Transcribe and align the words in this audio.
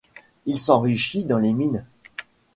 Il 0.47 0.59
s'enrichit 0.59 1.25
dans 1.25 1.37
les 1.37 1.53
mines. 1.53 1.85